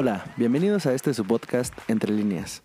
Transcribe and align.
Hola, 0.00 0.24
bienvenidos 0.36 0.86
a 0.86 0.94
este 0.94 1.12
su 1.12 1.24
podcast 1.24 1.74
Entre 1.88 2.12
Líneas. 2.12 2.62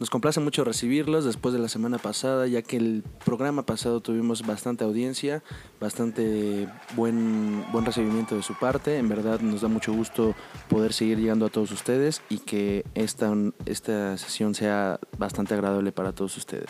Nos 0.00 0.10
complace 0.10 0.40
mucho 0.40 0.64
recibirlos 0.64 1.24
después 1.24 1.54
de 1.54 1.60
la 1.60 1.68
semana 1.68 1.98
pasada, 1.98 2.48
ya 2.48 2.62
que 2.62 2.76
el 2.76 3.04
programa 3.24 3.64
pasado 3.64 4.00
tuvimos 4.00 4.44
bastante 4.44 4.82
audiencia, 4.82 5.44
bastante 5.78 6.66
buen, 6.96 7.64
buen 7.70 7.84
recibimiento 7.86 8.34
de 8.34 8.42
su 8.42 8.58
parte. 8.58 8.98
En 8.98 9.08
verdad 9.08 9.38
nos 9.38 9.60
da 9.60 9.68
mucho 9.68 9.92
gusto 9.92 10.34
poder 10.68 10.92
seguir 10.92 11.18
llegando 11.18 11.46
a 11.46 11.50
todos 11.50 11.70
ustedes 11.70 12.20
y 12.28 12.38
que 12.38 12.84
esta, 12.96 13.32
esta 13.64 14.18
sesión 14.18 14.56
sea 14.56 14.98
bastante 15.18 15.54
agradable 15.54 15.92
para 15.92 16.10
todos 16.10 16.36
ustedes. 16.36 16.66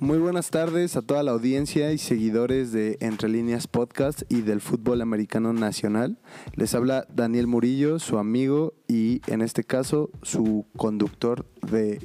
Muy 0.00 0.18
buenas 0.18 0.50
tardes 0.50 0.96
a 0.96 1.02
toda 1.02 1.22
la 1.22 1.30
audiencia 1.30 1.92
y 1.92 1.98
seguidores 1.98 2.72
de 2.72 2.98
Entre 3.00 3.28
Líneas 3.28 3.68
Podcast 3.68 4.22
y 4.28 4.40
del 4.42 4.60
fútbol 4.60 5.00
americano 5.00 5.52
nacional. 5.52 6.18
Les 6.54 6.74
habla 6.74 7.06
Daniel 7.14 7.46
Murillo, 7.46 8.00
su 8.00 8.18
amigo 8.18 8.74
y 8.88 9.22
en 9.28 9.40
este 9.40 9.62
caso 9.62 10.10
su 10.22 10.66
conductor 10.76 11.46
de 11.62 12.04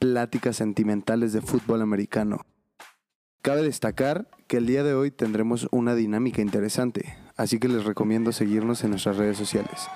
pláticas 0.00 0.56
sentimentales 0.56 1.32
de 1.32 1.40
fútbol 1.40 1.80
americano. 1.80 2.44
Cabe 3.40 3.62
destacar 3.62 4.28
que 4.48 4.56
el 4.56 4.66
día 4.66 4.82
de 4.82 4.94
hoy 4.94 5.12
tendremos 5.12 5.68
una 5.70 5.94
dinámica 5.94 6.42
interesante, 6.42 7.16
así 7.36 7.60
que 7.60 7.68
les 7.68 7.84
recomiendo 7.84 8.32
seguirnos 8.32 8.82
en 8.82 8.90
nuestras 8.90 9.16
redes 9.16 9.38
sociales. 9.38 9.86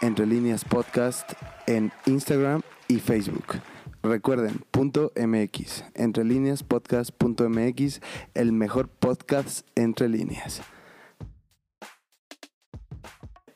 Entre 0.00 0.26
Líneas 0.26 0.64
Podcast 0.64 1.32
en 1.68 1.92
Instagram 2.06 2.62
y 2.88 2.98
Facebook. 2.98 3.62
Recuerden, 4.02 4.64
punto 4.72 5.12
MX, 5.14 5.84
entre 5.94 6.24
líneas 6.24 6.64
podcast.mx, 6.64 8.00
el 8.34 8.50
mejor 8.50 8.88
podcast 8.88 9.64
entre 9.76 10.08
líneas. 10.08 10.60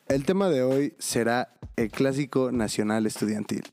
El 0.06 0.24
tema 0.24 0.48
de 0.48 0.62
hoy 0.62 0.94
será 1.00 1.52
el 1.74 1.90
clásico 1.90 2.52
nacional 2.52 3.06
estudiantil. 3.06 3.64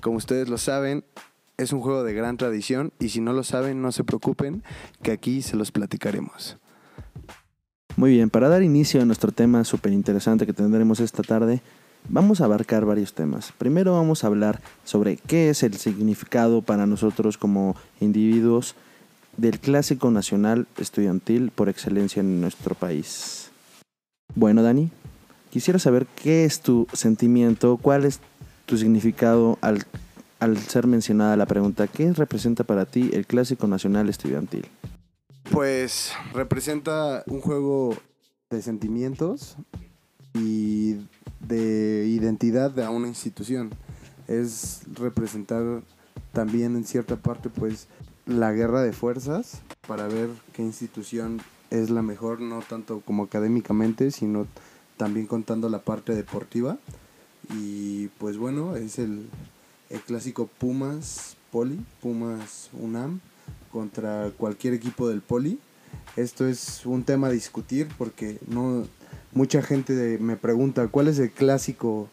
Como 0.00 0.16
ustedes 0.16 0.48
lo 0.48 0.58
saben, 0.58 1.04
es 1.56 1.72
un 1.72 1.80
juego 1.80 2.02
de 2.02 2.14
gran 2.14 2.36
tradición 2.36 2.92
y 2.98 3.10
si 3.10 3.20
no 3.20 3.32
lo 3.32 3.44
saben, 3.44 3.80
no 3.80 3.92
se 3.92 4.02
preocupen, 4.02 4.64
que 5.02 5.12
aquí 5.12 5.40
se 5.40 5.54
los 5.54 5.70
platicaremos. 5.70 6.58
Muy 7.94 8.10
bien, 8.10 8.28
para 8.28 8.48
dar 8.48 8.64
inicio 8.64 9.00
a 9.00 9.04
nuestro 9.04 9.30
tema 9.30 9.62
súper 9.62 9.92
interesante 9.92 10.46
que 10.46 10.52
tendremos 10.52 10.98
esta 10.98 11.22
tarde, 11.22 11.62
Vamos 12.08 12.40
a 12.40 12.44
abarcar 12.44 12.84
varios 12.84 13.14
temas. 13.14 13.52
Primero 13.56 13.92
vamos 13.92 14.24
a 14.24 14.26
hablar 14.26 14.60
sobre 14.84 15.16
qué 15.16 15.50
es 15.50 15.62
el 15.62 15.74
significado 15.74 16.62
para 16.62 16.86
nosotros 16.86 17.38
como 17.38 17.76
individuos 18.00 18.74
del 19.36 19.60
clásico 19.60 20.10
nacional 20.10 20.66
estudiantil 20.76 21.50
por 21.50 21.68
excelencia 21.68 22.20
en 22.20 22.40
nuestro 22.40 22.74
país. 22.74 23.50
Bueno, 24.34 24.62
Dani, 24.62 24.90
quisiera 25.50 25.78
saber 25.78 26.06
qué 26.06 26.44
es 26.44 26.60
tu 26.60 26.86
sentimiento, 26.92 27.78
cuál 27.78 28.04
es 28.04 28.20
tu 28.66 28.76
significado 28.76 29.58
al, 29.60 29.84
al 30.40 30.58
ser 30.58 30.86
mencionada 30.86 31.36
la 31.36 31.46
pregunta, 31.46 31.86
¿qué 31.86 32.12
representa 32.12 32.64
para 32.64 32.84
ti 32.84 33.10
el 33.12 33.26
clásico 33.26 33.66
nacional 33.66 34.08
estudiantil? 34.08 34.66
Pues 35.50 36.12
representa 36.32 37.24
un 37.26 37.40
juego 37.40 37.96
de 38.50 38.62
sentimientos 38.62 39.56
y 40.34 40.96
de 41.46 42.06
identidad 42.08 42.78
a 42.80 42.90
una 42.90 43.08
institución. 43.08 43.70
Es 44.28 44.82
representar 44.94 45.82
también 46.32 46.76
en 46.76 46.84
cierta 46.84 47.16
parte 47.16 47.48
pues 47.50 47.88
la 48.26 48.52
guerra 48.52 48.82
de 48.82 48.92
fuerzas 48.92 49.60
para 49.86 50.06
ver 50.06 50.30
qué 50.52 50.62
institución 50.62 51.40
es 51.70 51.90
la 51.90 52.02
mejor, 52.02 52.40
no 52.40 52.60
tanto 52.60 53.00
como 53.00 53.24
académicamente, 53.24 54.10
sino 54.10 54.46
también 54.96 55.26
contando 55.26 55.68
la 55.68 55.80
parte 55.80 56.14
deportiva. 56.14 56.78
Y 57.54 58.08
pues 58.18 58.36
bueno, 58.36 58.76
es 58.76 58.98
el, 58.98 59.28
el 59.90 60.00
clásico 60.00 60.48
Pumas 60.58 61.36
Poli, 61.50 61.78
Pumas 62.00 62.70
UNAM 62.72 63.20
contra 63.70 64.30
cualquier 64.36 64.74
equipo 64.74 65.08
del 65.08 65.22
Poli. 65.22 65.58
Esto 66.16 66.46
es 66.46 66.86
un 66.86 67.04
tema 67.04 67.28
a 67.28 67.30
discutir 67.30 67.88
porque 67.98 68.38
no 68.46 68.86
mucha 69.34 69.62
gente 69.62 70.18
me 70.20 70.36
pregunta 70.36 70.88
cuál 70.88 71.08
es 71.08 71.18
el 71.18 71.30
clásico, 71.30 72.08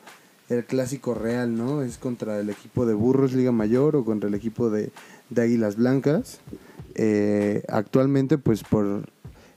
el 0.49 0.65
clásico 0.65 1.13
real, 1.13 1.55
¿no? 1.55 1.81
¿Es 1.81 1.97
contra 1.97 2.39
el 2.39 2.49
equipo 2.49 2.85
de 2.85 2.93
Burros 2.93 3.33
Liga 3.33 3.51
Mayor 3.51 3.95
o 3.95 4.05
contra 4.05 4.29
el 4.29 4.35
equipo 4.35 4.69
de, 4.69 4.91
Águilas 5.35 5.75
Blancas? 5.75 6.39
Eh, 6.95 7.63
actualmente, 7.67 8.37
pues 8.37 8.63
por 8.63 9.09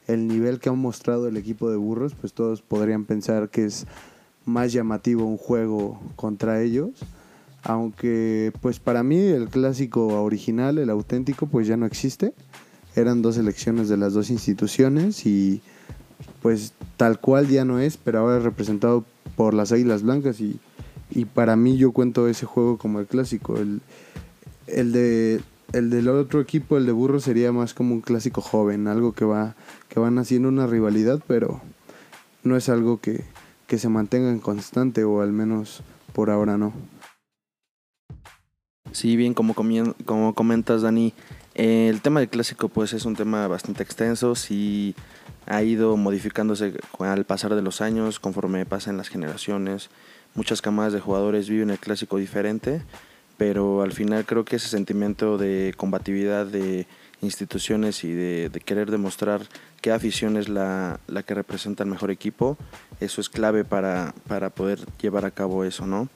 el 0.06 0.28
nivel 0.28 0.58
que 0.58 0.68
ha 0.68 0.72
mostrado 0.72 1.28
el 1.28 1.36
equipo 1.36 1.70
de 1.70 1.76
Burros, 1.76 2.14
pues 2.14 2.32
todos 2.32 2.62
podrían 2.62 3.04
pensar 3.04 3.48
que 3.48 3.64
es 3.64 3.86
más 4.44 4.72
llamativo 4.72 5.24
un 5.24 5.38
juego 5.38 6.00
contra 6.16 6.60
ellos. 6.60 6.90
Aunque 7.64 8.52
pues 8.60 8.80
para 8.80 9.04
mí 9.04 9.18
el 9.18 9.48
clásico 9.48 10.22
original, 10.22 10.78
el 10.78 10.90
auténtico, 10.90 11.46
pues 11.46 11.68
ya 11.68 11.76
no 11.76 11.86
existe. 11.86 12.34
Eran 12.96 13.22
dos 13.22 13.38
elecciones 13.38 13.88
de 13.88 13.96
las 13.96 14.14
dos 14.14 14.30
instituciones 14.30 15.24
y 15.26 15.62
pues 16.40 16.72
tal 16.96 17.20
cual 17.20 17.48
ya 17.48 17.64
no 17.64 17.78
es, 17.78 17.96
pero 17.96 18.20
ahora 18.20 18.38
es 18.38 18.42
representado 18.42 19.04
por 19.36 19.54
las 19.54 19.72
Águilas 19.72 20.02
Blancas 20.02 20.40
y, 20.40 20.58
para 21.34 21.56
mí 21.56 21.76
yo 21.76 21.92
cuento 21.92 22.26
ese 22.28 22.46
juego 22.46 22.78
como 22.78 23.00
el 23.00 23.06
clásico. 23.06 23.56
El, 23.56 23.80
el, 24.66 24.92
de, 24.92 25.40
el 25.72 25.90
del 25.90 26.08
otro 26.08 26.40
equipo, 26.40 26.76
el 26.76 26.86
de 26.86 26.92
Burro, 26.92 27.20
sería 27.20 27.52
más 27.52 27.74
como 27.74 27.94
un 27.94 28.00
clásico 28.00 28.40
joven, 28.40 28.88
algo 28.88 29.12
que, 29.12 29.24
va, 29.24 29.54
que 29.88 30.00
van 30.00 30.18
haciendo 30.18 30.48
una 30.48 30.66
rivalidad, 30.66 31.20
pero 31.26 31.60
no 32.44 32.56
es 32.56 32.68
algo 32.68 33.00
que, 33.00 33.24
que 33.66 33.78
se 33.78 33.88
mantenga 33.88 34.30
en 34.30 34.38
constante 34.38 35.04
o 35.04 35.20
al 35.22 35.32
menos 35.32 35.82
por 36.12 36.30
ahora 36.30 36.58
no. 36.58 36.72
Sí, 38.92 39.16
bien, 39.16 39.32
como, 39.32 39.54
como 40.04 40.34
comentas, 40.34 40.82
Dani, 40.82 41.14
el 41.54 42.00
tema 42.00 42.20
del 42.20 42.28
clásico 42.28 42.68
pues 42.68 42.92
es 42.92 43.04
un 43.04 43.16
tema 43.16 43.46
bastante 43.48 43.82
extenso, 43.82 44.34
sí 44.34 44.94
ha 45.46 45.62
ido 45.62 45.96
modificándose 45.96 46.74
al 46.98 47.24
pasar 47.24 47.54
de 47.54 47.62
los 47.62 47.80
años, 47.80 48.20
conforme 48.20 48.66
pasan 48.66 48.96
las 48.96 49.08
generaciones. 49.08 49.90
Muchas 50.34 50.62
camadas 50.62 50.92
de 50.92 51.00
jugadores 51.00 51.48
viven 51.48 51.70
el 51.70 51.78
clásico 51.78 52.16
diferente, 52.16 52.82
pero 53.36 53.82
al 53.82 53.92
final 53.92 54.24
creo 54.24 54.44
que 54.44 54.56
ese 54.56 54.68
sentimiento 54.68 55.38
de 55.38 55.74
combatividad 55.76 56.46
de 56.46 56.86
instituciones 57.22 58.04
y 58.04 58.12
de, 58.12 58.50
querer 58.64 58.90
demostrar 58.90 59.42
qué 59.80 59.92
afición 59.92 60.36
es 60.36 60.48
la, 60.48 61.00
que 61.26 61.34
representa 61.34 61.84
el 61.84 61.90
mejor 61.90 62.10
equipo, 62.10 62.58
eso 63.00 63.20
es 63.20 63.28
clave 63.28 63.64
para, 63.64 64.14
para 64.26 64.50
poder 64.50 64.80
llevar 65.00 65.24
a 65.24 65.30
cabo 65.30 65.64
eso, 65.64 65.86
¿no? 65.86 66.08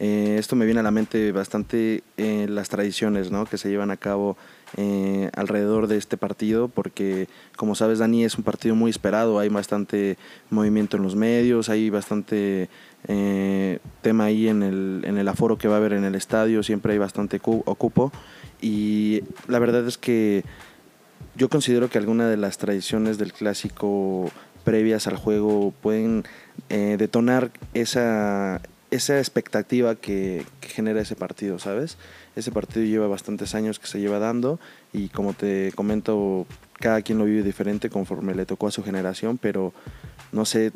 Eh, 0.00 0.36
esto 0.38 0.54
me 0.54 0.64
viene 0.64 0.80
a 0.80 0.84
la 0.84 0.92
mente 0.92 1.32
bastante 1.32 2.04
eh, 2.16 2.46
las 2.48 2.68
tradiciones 2.68 3.32
¿no? 3.32 3.46
que 3.46 3.58
se 3.58 3.68
llevan 3.68 3.90
a 3.90 3.96
cabo 3.96 4.36
eh, 4.76 5.28
alrededor 5.34 5.88
de 5.88 5.96
este 5.96 6.16
partido, 6.16 6.68
porque 6.68 7.28
como 7.56 7.74
sabes 7.74 7.98
Dani 7.98 8.24
es 8.24 8.36
un 8.36 8.44
partido 8.44 8.76
muy 8.76 8.90
esperado, 8.90 9.40
hay 9.40 9.48
bastante 9.48 10.16
movimiento 10.50 10.96
en 10.96 11.02
los 11.02 11.16
medios, 11.16 11.68
hay 11.68 11.90
bastante 11.90 12.68
tema 14.02 14.24
ahí 14.24 14.48
en 14.48 14.62
el, 14.62 15.02
en 15.04 15.18
el 15.18 15.28
aforo 15.28 15.56
que 15.56 15.68
va 15.68 15.74
a 15.74 15.78
haber 15.78 15.92
en 15.92 16.04
el 16.04 16.16
estadio, 16.16 16.62
siempre 16.64 16.92
hay 16.92 16.98
bastante 16.98 17.40
ocupo 17.42 18.12
y 18.60 19.22
la 19.46 19.60
verdad 19.60 19.86
es 19.86 19.96
que 19.96 20.44
yo 21.36 21.48
considero 21.48 21.88
que 21.88 21.98
alguna 21.98 22.28
de 22.28 22.36
las 22.36 22.58
tradiciones 22.58 23.16
del 23.16 23.32
clásico 23.32 24.30
previas 24.64 25.06
al 25.06 25.16
juego 25.16 25.72
pueden 25.80 26.24
detonar 26.68 27.52
esa 27.72 28.60
esa 28.90 29.18
expectativa 29.18 29.94
que, 29.94 30.46
genera 30.60 31.00
ese 31.00 31.16
partido, 31.16 31.58
¿sabes? 31.58 31.96
Ese 32.36 32.52
partido 32.52 32.84
lleva 32.84 33.08
bastantes 33.08 33.54
años 33.54 33.78
que 33.78 33.86
se 33.86 34.00
lleva 34.00 34.18
dando 34.18 34.60
y 34.92 35.08
como 35.08 35.32
te 35.34 35.72
comento, 35.74 36.46
cada 36.78 37.02
quien 37.02 37.18
lo 37.18 37.24
vive 37.24 37.42
diferente 37.42 37.90
conforme 37.90 38.34
le 38.34 38.46
tocó 38.46 38.68
a 38.68 38.70
su 38.70 38.82
generación, 38.82 39.38
pero 39.38 39.72
no 40.32 40.44
sé, 40.44 40.72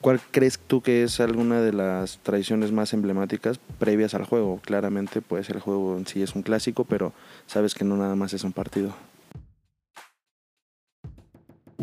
¿cuál 0.00 0.20
crees 0.30 0.58
tú 0.58 0.82
que 0.82 1.04
es 1.04 1.20
alguna 1.20 1.60
de 1.60 1.72
las 1.72 2.18
tradiciones 2.22 2.72
más 2.72 2.92
emblemáticas 2.92 3.58
previas 3.78 4.14
al 4.14 4.24
juego? 4.24 4.60
Claramente, 4.64 5.20
pues 5.22 5.48
el 5.50 5.60
juego 5.60 5.96
en 5.96 6.06
sí 6.06 6.22
es 6.22 6.34
un 6.34 6.42
clásico, 6.42 6.84
pero 6.84 7.12
sabes 7.46 7.74
que 7.74 7.84
no 7.84 7.96
nada 7.96 8.16
más 8.16 8.32
es 8.34 8.44
un 8.44 8.52
partido. 8.52 8.94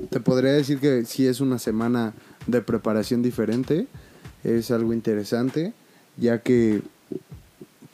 Te 0.10 0.20
podría 0.20 0.52
decir 0.52 0.80
que 0.80 1.06
sí 1.06 1.28
es 1.28 1.42
una 1.42 1.60
semana 1.60 2.14
de 2.48 2.62
preparación 2.62 3.22
diferente 3.22 3.88
es 4.44 4.72
algo 4.72 4.94
interesante, 4.94 5.74
ya 6.18 6.40
que 6.42 6.82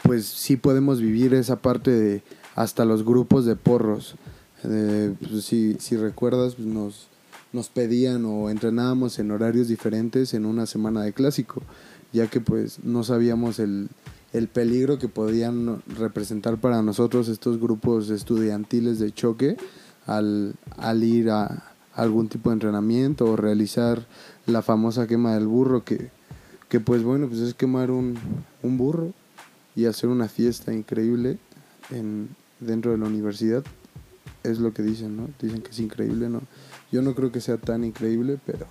pues 0.03 0.25
sí 0.25 0.57
podemos 0.57 1.01
vivir 1.01 1.33
esa 1.33 1.57
parte 1.57 1.91
de 1.91 2.21
hasta 2.55 2.85
los 2.85 3.03
grupos 3.03 3.45
de 3.45 3.55
porros. 3.55 4.15
Pues, 4.61 5.45
si, 5.45 5.75
si 5.79 5.95
recuerdas, 5.95 6.55
pues, 6.55 6.67
nos, 6.67 7.07
nos 7.53 7.69
pedían 7.69 8.25
o 8.25 8.49
entrenábamos 8.49 9.19
en 9.19 9.31
horarios 9.31 9.67
diferentes 9.67 10.33
en 10.33 10.45
una 10.45 10.65
semana 10.65 11.03
de 11.03 11.13
clásico, 11.13 11.61
ya 12.13 12.27
que 12.27 12.41
pues 12.41 12.79
no 12.83 13.03
sabíamos 13.03 13.59
el, 13.59 13.89
el 14.33 14.47
peligro 14.47 14.97
que 14.97 15.07
podían 15.07 15.81
representar 15.87 16.57
para 16.57 16.81
nosotros 16.81 17.27
estos 17.27 17.59
grupos 17.59 18.09
estudiantiles 18.09 18.99
de 18.99 19.11
choque 19.11 19.57
al, 20.05 20.55
al 20.77 21.03
ir 21.03 21.29
a 21.29 21.63
algún 21.93 22.29
tipo 22.29 22.49
de 22.49 22.55
entrenamiento 22.55 23.25
o 23.25 23.35
realizar 23.35 24.05
la 24.45 24.61
famosa 24.61 25.07
quema 25.07 25.33
del 25.33 25.47
burro 25.47 25.83
que 25.83 26.09
que 26.69 26.79
pues 26.79 27.03
bueno, 27.03 27.27
pues 27.27 27.39
es 27.39 27.53
quemar 27.53 27.91
un, 27.91 28.17
un 28.63 28.77
burro 28.77 29.13
y 29.75 29.85
hacer 29.85 30.09
una 30.09 30.27
fiesta 30.27 30.73
increíble 30.73 31.37
en, 31.91 32.29
dentro 32.59 32.91
de 32.91 32.97
la 32.97 33.05
universidad. 33.05 33.63
Es 34.43 34.59
lo 34.59 34.73
que 34.73 34.81
dicen, 34.81 35.17
¿no? 35.17 35.29
Dicen 35.41 35.61
que 35.61 35.71
es 35.71 35.79
increíble, 35.79 36.29
¿no? 36.29 36.41
Yo 36.91 37.01
no 37.01 37.15
creo 37.15 37.31
que 37.31 37.41
sea 37.41 37.57
tan 37.57 37.83
increíble, 37.83 38.39
pero 38.45 38.65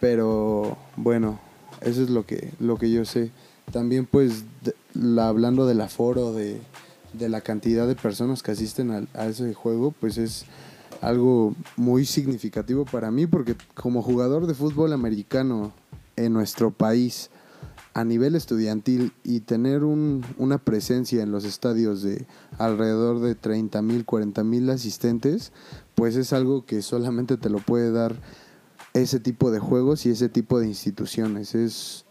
pero 0.00 0.78
bueno, 0.96 1.38
eso 1.82 2.02
es 2.02 2.10
lo 2.10 2.24
que 2.24 2.52
lo 2.58 2.76
que 2.76 2.90
yo 2.90 3.04
sé. 3.04 3.30
También 3.72 4.06
pues 4.06 4.44
la, 4.94 5.28
hablando 5.28 5.66
del 5.66 5.80
aforo 5.80 6.32
de, 6.32 6.60
de 7.12 7.28
la 7.28 7.40
cantidad 7.40 7.86
de 7.86 7.94
personas 7.94 8.42
que 8.42 8.50
asisten 8.50 8.90
a, 8.90 9.06
a 9.14 9.26
ese 9.26 9.54
juego, 9.54 9.92
pues 9.92 10.18
es 10.18 10.44
algo 11.00 11.54
muy 11.76 12.04
significativo 12.04 12.84
para 12.84 13.10
mí 13.10 13.26
porque 13.26 13.54
como 13.74 14.02
jugador 14.02 14.46
de 14.46 14.54
fútbol 14.54 14.92
americano 14.92 15.72
en 16.24 16.32
nuestro 16.32 16.70
país 16.70 17.30
a 17.94 18.04
nivel 18.04 18.36
estudiantil 18.36 19.12
y 19.24 19.40
tener 19.40 19.82
un, 19.82 20.24
una 20.38 20.58
presencia 20.58 21.22
en 21.22 21.32
los 21.32 21.44
estadios 21.44 22.02
de 22.02 22.26
alrededor 22.58 23.20
de 23.20 23.34
30 23.34 23.82
mil, 23.82 24.04
40 24.04 24.44
mil 24.44 24.70
asistentes, 24.70 25.52
pues 25.94 26.16
es 26.16 26.32
algo 26.32 26.64
que 26.64 26.82
solamente 26.82 27.36
te 27.36 27.50
lo 27.50 27.58
puede 27.58 27.90
dar 27.90 28.14
ese 28.94 29.20
tipo 29.20 29.50
de 29.50 29.58
juegos 29.58 30.06
y 30.06 30.10
ese 30.10 30.28
tipo 30.28 30.60
de 30.60 30.68
instituciones. 30.68 31.54
Es, 31.54 32.04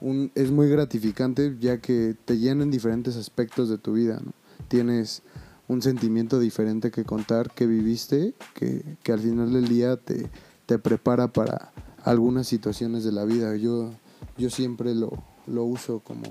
un, 0.00 0.32
es 0.34 0.50
muy 0.50 0.68
gratificante 0.68 1.56
ya 1.60 1.78
que 1.78 2.16
te 2.24 2.38
llenan 2.38 2.70
diferentes 2.70 3.16
aspectos 3.16 3.68
de 3.68 3.78
tu 3.78 3.92
vida. 3.92 4.20
Tienes 4.68 5.22
un 5.68 5.82
sentimiento 5.82 6.40
diferente 6.40 6.90
que 6.90 7.04
contar, 7.04 7.50
que 7.50 7.66
viviste, 7.66 8.34
que, 8.54 8.96
que 9.02 9.12
al 9.12 9.20
final 9.20 9.52
del 9.52 9.68
día 9.68 9.96
te, 9.96 10.30
te 10.64 10.78
prepara 10.78 11.28
para 11.28 11.72
algunas 12.08 12.46
situaciones 12.46 13.04
de 13.04 13.12
la 13.12 13.24
vida. 13.24 13.54
Yo, 13.56 13.90
yo 14.38 14.48
siempre 14.48 14.94
lo, 14.94 15.12
lo 15.46 15.64
uso 15.64 16.00
como, 16.00 16.22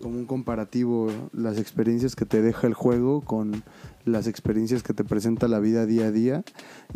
como 0.00 0.16
un 0.16 0.24
comparativo, 0.24 1.10
las 1.32 1.58
experiencias 1.58 2.16
que 2.16 2.24
te 2.24 2.40
deja 2.40 2.66
el 2.66 2.74
juego 2.74 3.20
con 3.20 3.62
las 4.06 4.26
experiencias 4.26 4.82
que 4.82 4.94
te 4.94 5.04
presenta 5.04 5.48
la 5.48 5.58
vida 5.58 5.84
día 5.84 6.06
a 6.06 6.12
día 6.12 6.44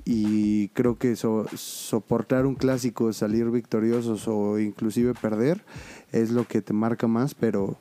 y 0.04 0.68
creo 0.68 0.96
que 0.96 1.14
soportar 1.16 2.46
un 2.46 2.54
clásico, 2.54 3.12
salir 3.12 3.50
victoriosos 3.50 4.26
o 4.28 4.58
inclusive 4.58 5.12
perder 5.14 5.62
es 6.10 6.30
lo 6.30 6.46
que 6.46 6.62
te 6.62 6.72
marca 6.72 7.06
más, 7.06 7.34
pero 7.34 7.76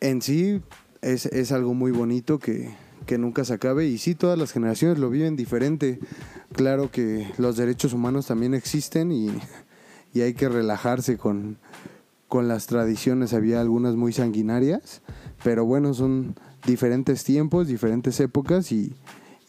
en 0.00 0.22
sí 0.22 0.60
es, 1.02 1.26
es 1.26 1.52
algo 1.52 1.74
muy 1.74 1.92
bonito 1.92 2.38
que, 2.38 2.74
que 3.06 3.16
nunca 3.16 3.44
se 3.44 3.54
acabe 3.54 3.86
y 3.86 3.98
sí 3.98 4.14
todas 4.14 4.38
las 4.38 4.52
generaciones 4.52 4.98
lo 4.98 5.08
viven 5.08 5.36
diferente. 5.36 6.00
Claro 6.56 6.90
que 6.90 7.30
los 7.36 7.58
derechos 7.58 7.92
humanos 7.92 8.26
también 8.28 8.54
existen 8.54 9.12
y, 9.12 9.30
y 10.14 10.22
hay 10.22 10.32
que 10.32 10.48
relajarse 10.48 11.18
con, 11.18 11.58
con 12.28 12.48
las 12.48 12.66
tradiciones. 12.66 13.34
Había 13.34 13.60
algunas 13.60 13.94
muy 13.94 14.14
sanguinarias, 14.14 15.02
pero 15.44 15.66
bueno, 15.66 15.92
son 15.92 16.34
diferentes 16.66 17.24
tiempos, 17.24 17.68
diferentes 17.68 18.18
épocas 18.20 18.72
y, 18.72 18.94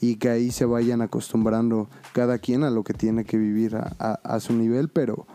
y 0.02 0.18
que 0.18 0.30
ahí 0.30 0.52
se 0.52 0.66
vayan 0.66 1.02
acostumbrando 1.02 1.88
cada 2.12 2.40
quien 2.40 2.66
a 2.66 2.70
lo 2.70 2.84
que 2.84 2.94
tiene 2.94 3.24
que 3.24 3.38
vivir 3.38 3.78
a, 3.78 3.96
a, 4.00 4.14
a 4.16 4.40
su 4.42 4.52
nivel, 4.52 4.90
pero 4.90 5.26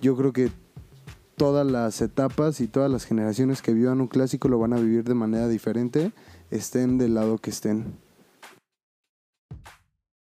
yo 0.00 0.16
creo 0.16 0.32
que 0.32 0.50
todas 1.36 1.64
las 1.64 2.02
etapas 2.02 2.60
y 2.60 2.66
todas 2.66 2.90
las 2.90 3.04
generaciones 3.04 3.62
que 3.62 3.72
vivan 3.72 4.00
un 4.00 4.08
clásico 4.08 4.48
lo 4.48 4.58
van 4.58 4.72
a 4.72 4.80
vivir 4.80 5.04
de 5.04 5.14
manera 5.14 5.46
diferente 5.46 6.10
estén 6.50 6.98
del 6.98 7.14
lado 7.14 7.38
que 7.38 7.50
estén. 7.50 8.01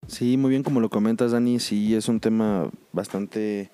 Sí, 0.10 0.38
muy 0.38 0.50
bien 0.50 0.64
como 0.64 0.80
lo 0.80 0.90
comentas, 0.90 1.32
Dani, 1.32 1.60
sí 1.60 1.96
es 1.96 2.08
un 2.08 2.20
tema 2.20 2.70
bastante 2.92 3.70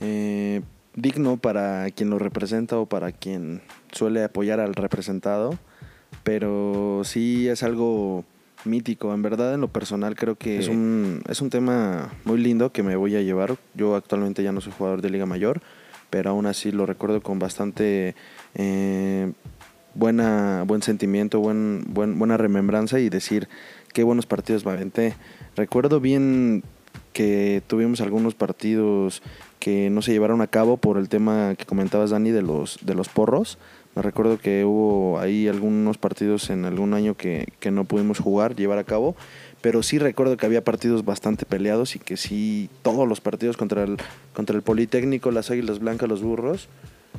eh, 0.00 0.60
digno 0.96 1.36
para 1.36 1.88
quien 1.90 2.10
lo 2.10 2.18
representa 2.18 2.78
o 2.78 2.86
para 2.86 3.12
quien 3.12 3.62
suele 3.92 4.24
apoyar 4.24 4.58
al 4.58 4.74
representado, 4.74 5.56
pero 6.24 7.02
sí 7.04 7.48
es 7.48 7.62
algo 7.62 8.24
mítico. 8.64 9.14
En 9.14 9.22
verdad, 9.22 9.54
en 9.54 9.60
lo 9.60 9.68
personal, 9.68 10.16
creo 10.16 10.34
que 10.34 10.58
es 10.58 10.66
un, 10.66 11.22
es 11.28 11.40
un 11.40 11.48
tema 11.48 12.12
muy 12.24 12.38
lindo 12.38 12.72
que 12.72 12.82
me 12.82 12.96
voy 12.96 13.14
a 13.14 13.22
llevar. 13.22 13.56
Yo 13.74 13.94
actualmente 13.94 14.42
ya 14.42 14.50
no 14.50 14.60
soy 14.60 14.72
jugador 14.76 15.00
de 15.00 15.10
Liga 15.10 15.26
Mayor, 15.26 15.62
pero 16.10 16.30
aún 16.30 16.46
así 16.46 16.72
lo 16.72 16.86
recuerdo 16.86 17.22
con 17.22 17.38
bastante 17.38 18.16
eh, 18.56 19.32
buena, 19.94 20.64
buen 20.66 20.82
sentimiento, 20.82 21.40
buen, 21.40 21.84
buen, 21.88 22.18
buena 22.18 22.36
remembranza 22.36 23.00
y 23.00 23.08
decir 23.08 23.48
qué 23.92 24.02
buenos 24.02 24.26
partidos 24.26 24.64
me 24.64 24.72
aventé. 24.72 25.14
Recuerdo 25.56 26.00
bien 26.00 26.62
que 27.12 27.62
tuvimos 27.66 28.00
algunos 28.00 28.34
partidos 28.34 29.22
que 29.58 29.90
no 29.90 30.02
se 30.02 30.12
llevaron 30.12 30.40
a 30.40 30.46
cabo 30.46 30.76
por 30.76 30.98
el 30.98 31.08
tema 31.08 31.54
que 31.56 31.66
comentabas 31.66 32.10
Dani 32.10 32.30
de 32.30 32.42
los 32.42 32.78
de 32.82 32.94
los 32.94 33.08
porros. 33.08 33.58
Me 33.96 34.02
recuerdo 34.02 34.38
que 34.38 34.64
hubo 34.64 35.18
ahí 35.18 35.48
algunos 35.48 35.98
partidos 35.98 36.50
en 36.50 36.64
algún 36.64 36.94
año 36.94 37.16
que, 37.16 37.48
que 37.58 37.72
no 37.72 37.84
pudimos 37.84 38.20
jugar, 38.20 38.54
llevar 38.54 38.78
a 38.78 38.84
cabo, 38.84 39.16
pero 39.60 39.82
sí 39.82 39.98
recuerdo 39.98 40.36
que 40.36 40.46
había 40.46 40.62
partidos 40.62 41.04
bastante 41.04 41.46
peleados 41.46 41.96
y 41.96 41.98
que 41.98 42.16
sí 42.16 42.70
todos 42.82 43.08
los 43.08 43.20
partidos 43.20 43.56
contra 43.56 43.82
el 43.82 43.96
contra 44.34 44.54
el 44.54 44.62
Politécnico, 44.62 45.32
las 45.32 45.50
Águilas 45.50 45.80
Blancas, 45.80 46.08
los 46.08 46.22
Burros 46.22 46.68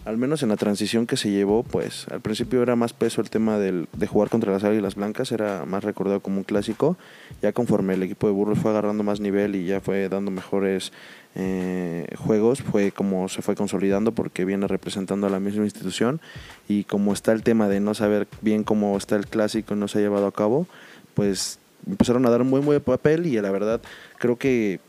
al 0.05 0.17
menos 0.17 0.43
en 0.43 0.49
la 0.49 0.57
transición 0.57 1.05
que 1.05 1.17
se 1.17 1.29
llevó, 1.29 1.63
pues 1.63 2.07
al 2.09 2.21
principio 2.21 2.61
era 2.61 2.75
más 2.75 2.93
peso 2.93 3.21
el 3.21 3.29
tema 3.29 3.59
del, 3.59 3.87
de 3.93 4.07
jugar 4.07 4.29
contra 4.29 4.51
las 4.51 4.63
Águilas 4.63 4.95
Blancas, 4.95 5.31
era 5.31 5.65
más 5.65 5.83
recordado 5.83 6.19
como 6.21 6.37
un 6.37 6.43
clásico. 6.43 6.97
Ya 7.41 7.51
conforme 7.51 7.93
el 7.93 8.03
equipo 8.03 8.27
de 8.27 8.33
Burros 8.33 8.59
fue 8.59 8.71
agarrando 8.71 9.03
más 9.03 9.19
nivel 9.19 9.55
y 9.55 9.65
ya 9.65 9.81
fue 9.81 10.09
dando 10.09 10.31
mejores 10.31 10.91
eh, 11.35 12.07
juegos, 12.17 12.61
fue 12.61 12.91
como 12.91 13.29
se 13.29 13.41
fue 13.41 13.55
consolidando 13.55 14.13
porque 14.13 14.45
viene 14.45 14.67
representando 14.67 15.27
a 15.27 15.29
la 15.29 15.39
misma 15.39 15.63
institución. 15.63 16.21
Y 16.67 16.85
como 16.85 17.13
está 17.13 17.31
el 17.31 17.43
tema 17.43 17.67
de 17.67 17.79
no 17.79 17.93
saber 17.93 18.27
bien 18.41 18.63
cómo 18.63 18.97
está 18.97 19.15
el 19.15 19.27
clásico 19.27 19.73
y 19.73 19.77
no 19.77 19.87
se 19.87 19.99
ha 19.99 20.01
llevado 20.01 20.27
a 20.27 20.31
cabo, 20.31 20.67
pues 21.13 21.59
empezaron 21.87 22.25
a 22.25 22.29
dar 22.29 22.41
un 22.41 22.51
buen, 22.51 22.65
buen 22.65 22.81
papel 22.81 23.25
y 23.25 23.39
la 23.39 23.51
verdad 23.51 23.81
creo 24.17 24.37
que 24.37 24.79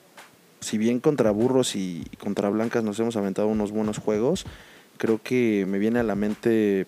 si 0.61 0.79
bien 0.79 1.01
contra 1.01 1.31
Burros 1.31 1.75
y 1.75 2.05
contra 2.19 2.51
Blancas 2.51 2.85
nos 2.85 2.99
hemos 3.01 3.17
aventado 3.17 3.49
unos 3.49 3.73
buenos 3.73 3.99
juegos, 3.99 4.47
creo 5.01 5.19
que 5.23 5.65
me 5.67 5.79
viene 5.79 5.99
a 5.99 6.03
la 6.03 6.15
mente 6.15 6.87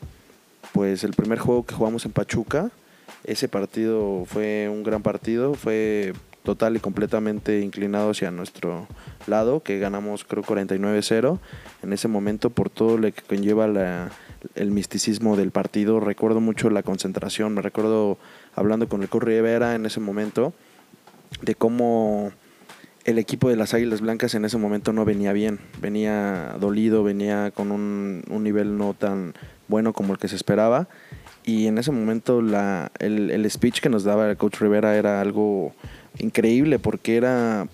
pues 0.73 1.03
el 1.03 1.15
primer 1.15 1.39
juego 1.39 1.65
que 1.65 1.75
jugamos 1.75 2.05
en 2.05 2.13
Pachuca. 2.13 2.71
Ese 3.25 3.49
partido 3.49 4.25
fue 4.27 4.69
un 4.69 4.83
gran 4.83 5.03
partido, 5.03 5.55
fue 5.55 6.13
total 6.43 6.77
y 6.77 6.81
completamente 6.81 7.61
inclinado 7.61 8.11
hacia 8.11 8.31
nuestro 8.31 8.87
lado, 9.27 9.63
que 9.63 9.79
ganamos 9.79 10.25
creo 10.25 10.43
49-0 10.43 11.39
en 11.83 11.93
ese 11.95 12.09
momento 12.09 12.51
por 12.51 12.69
todo 12.69 12.99
lo 12.99 13.11
que 13.11 13.23
conlleva 13.23 13.65
el 14.57 14.71
misticismo 14.71 15.37
del 15.37 15.51
partido. 15.51 15.99
Recuerdo 15.99 16.41
mucho 16.41 16.69
la 16.69 16.83
concentración, 16.83 17.55
me 17.55 17.63
recuerdo 17.63 18.19
hablando 18.55 18.89
con 18.91 19.03
el 19.03 19.09
Rivera 19.09 19.75
en 19.75 19.87
ese 19.87 20.01
momento 20.01 20.53
de 21.41 21.55
cómo 21.55 22.33
el 23.05 23.19
equipo 23.19 23.49
de 23.49 23.57
las 23.57 23.75
Águilas 23.75 24.01
Blancas 24.01 24.35
en 24.35 24.45
ese 24.45 24.59
momento 24.59 24.93
no 24.93 25.05
venía 25.05 25.33
bien, 25.33 25.59
venía 25.81 26.57
dolido, 26.61 27.03
venía 27.03 27.51
con 27.51 27.73
un, 27.73 28.23
nivel 28.29 28.79
no 28.79 28.95
tan 28.95 29.35
bueno 29.69 29.93
como 29.93 30.13
el 30.13 30.19
que 30.19 30.29
se 30.29 30.37
esperaba. 30.37 30.89
Y 31.45 31.67
en 31.67 31.79
ese 31.79 31.91
momento 31.91 32.41
la, 32.41 32.93
el, 32.99 33.31
el 33.31 33.51
speech 33.51 33.81
que 33.81 33.89
nos 33.89 34.05
daba 34.05 34.31
el 34.31 34.37
coach 34.37 34.61
Rivera 34.61 34.97
era 34.97 35.21
algo 35.21 35.75
increíble 36.19 36.79
porque 36.79 37.17
era 37.17 37.67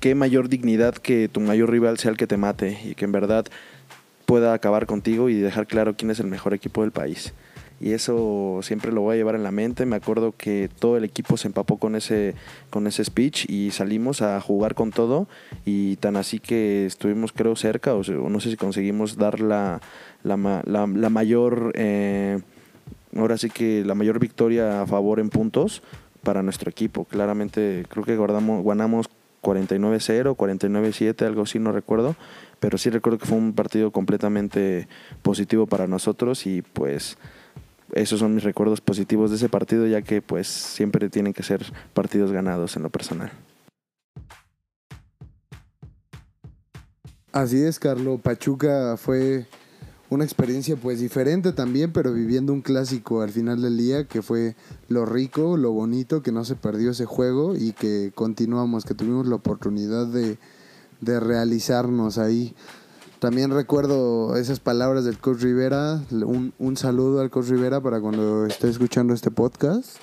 qué 0.00 0.14
mayor 0.14 0.48
dignidad 0.48 0.94
que 0.94 1.28
tu 1.28 1.40
mayor 1.40 1.70
rival 1.70 1.98
sea 1.98 2.10
el 2.10 2.16
que 2.16 2.26
te 2.26 2.38
mate 2.38 2.78
y 2.84 2.94
que 2.94 3.04
en 3.04 3.12
verdad 3.12 3.46
pueda 4.24 4.54
acabar 4.54 4.86
contigo 4.86 5.28
y 5.28 5.34
dejar 5.34 5.66
claro 5.66 5.94
quién 5.96 6.10
es 6.10 6.20
el 6.20 6.26
mejor 6.26 6.54
equipo 6.54 6.80
del 6.80 6.92
país 6.92 7.34
y 7.84 7.92
eso 7.92 8.60
siempre 8.62 8.92
lo 8.92 9.02
voy 9.02 9.12
a 9.12 9.16
llevar 9.18 9.34
en 9.34 9.42
la 9.42 9.50
mente. 9.50 9.84
Me 9.84 9.96
acuerdo 9.96 10.32
que 10.34 10.70
todo 10.78 10.96
el 10.96 11.04
equipo 11.04 11.36
se 11.36 11.48
empapó 11.48 11.76
con 11.76 11.96
ese, 11.96 12.34
con 12.70 12.86
ese 12.86 13.04
speech 13.04 13.44
y 13.50 13.72
salimos 13.72 14.22
a 14.22 14.40
jugar 14.40 14.74
con 14.74 14.90
todo 14.90 15.28
y 15.66 15.96
tan 15.96 16.16
así 16.16 16.38
que 16.40 16.86
estuvimos 16.86 17.32
creo 17.32 17.56
cerca 17.56 17.94
o, 17.94 18.02
no 18.30 18.40
sé 18.40 18.50
si 18.50 18.56
conseguimos 18.56 19.18
dar 19.18 19.38
la, 19.40 19.82
la, 20.22 20.36
mayor, 21.10 21.72
eh, 21.74 22.40
ahora 23.14 23.36
sí 23.36 23.50
que 23.50 23.84
la 23.84 23.94
mayor 23.94 24.18
victoria 24.18 24.80
a 24.80 24.86
favor 24.86 25.20
en 25.20 25.28
puntos 25.28 25.82
para 26.22 26.42
nuestro 26.42 26.70
equipo. 26.70 27.04
Claramente 27.04 27.84
creo 27.90 28.06
que 28.06 28.16
guardamos, 28.16 28.64
ganamos 28.64 29.10
49-0, 29.42 30.34
49-7, 30.34 31.26
algo 31.26 31.42
así, 31.42 31.58
no 31.58 31.70
recuerdo, 31.70 32.16
pero 32.60 32.78
sí 32.78 32.88
recuerdo 32.88 33.18
que 33.18 33.26
fue 33.26 33.36
un 33.36 33.52
partido 33.52 33.90
completamente 33.90 34.88
positivo 35.20 35.66
para 35.66 35.86
nosotros 35.86 36.46
y 36.46 36.62
pues 36.62 37.18
esos 37.94 38.20
son 38.20 38.34
mis 38.34 38.44
recuerdos 38.44 38.80
positivos 38.80 39.30
de 39.30 39.36
ese 39.36 39.48
partido, 39.48 39.86
ya 39.86 40.02
que 40.02 40.20
pues 40.20 40.48
siempre 40.48 41.08
tienen 41.08 41.32
que 41.32 41.42
ser 41.42 41.64
partidos 41.94 42.32
ganados 42.32 42.76
en 42.76 42.82
lo 42.82 42.90
personal. 42.90 43.32
Así 47.32 47.62
es, 47.62 47.78
Carlos. 47.80 48.20
Pachuca 48.20 48.96
fue 48.96 49.46
una 50.08 50.24
experiencia 50.24 50.76
pues 50.76 51.00
diferente 51.00 51.52
también, 51.52 51.92
pero 51.92 52.12
viviendo 52.12 52.52
un 52.52 52.60
clásico 52.60 53.22
al 53.22 53.30
final 53.30 53.62
del 53.62 53.76
día, 53.76 54.04
que 54.04 54.22
fue 54.22 54.54
lo 54.88 55.04
rico, 55.04 55.56
lo 55.56 55.72
bonito, 55.72 56.22
que 56.22 56.30
no 56.30 56.44
se 56.44 56.54
perdió 56.54 56.92
ese 56.92 57.06
juego 57.06 57.56
y 57.56 57.72
que 57.72 58.12
continuamos, 58.14 58.84
que 58.84 58.94
tuvimos 58.94 59.26
la 59.26 59.34
oportunidad 59.34 60.06
de, 60.06 60.38
de 61.00 61.20
realizarnos 61.20 62.18
ahí. 62.18 62.54
También 63.18 63.50
recuerdo 63.50 64.36
esas 64.36 64.60
palabras 64.60 65.04
del 65.04 65.18
coach 65.18 65.40
Rivera. 65.40 66.02
Un, 66.10 66.52
un 66.58 66.76
saludo 66.76 67.20
al 67.20 67.30
coach 67.30 67.46
Rivera 67.46 67.80
para 67.80 68.00
cuando 68.00 68.46
esté 68.46 68.68
escuchando 68.68 69.14
este 69.14 69.30
podcast. 69.30 69.96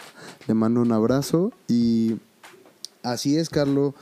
Le 0.48 0.54
mando 0.54 0.82
un 0.82 0.92
abrazo. 0.92 1.52
Y 1.68 2.18
así 3.04 3.38
es, 3.38 3.50
Carlos. 3.50 3.94